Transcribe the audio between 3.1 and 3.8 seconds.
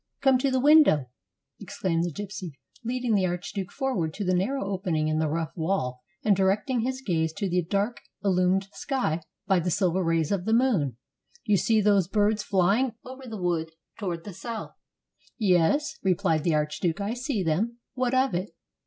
the archduke